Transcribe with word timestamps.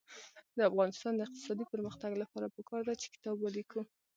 د 0.57 0.59
افغانستان 0.69 1.13
د 1.15 1.21
اقتصادي 1.27 1.65
پرمختګ 1.73 2.11
لپاره 2.21 2.53
پکار 2.55 2.81
ده 2.87 2.93
چې 3.01 3.07
کتاب 3.15 3.35
ولیکو. 3.39 3.81